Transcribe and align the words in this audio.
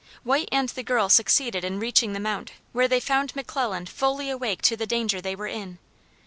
White 0.23 0.49
and 0.51 0.67
the 0.69 0.81
girl 0.81 1.09
succeeded 1.09 1.63
in 1.63 1.79
reaching 1.79 2.13
the 2.13 2.19
Mount 2.19 2.53
where 2.71 2.87
they 2.87 2.99
found 2.99 3.33
McClelland 3.35 3.87
fully 3.87 4.31
awake 4.31 4.63
to 4.63 4.75
the 4.75 4.87
danger 4.87 5.21
they 5.21 5.35
were 5.35 5.45
in. 5.45 5.77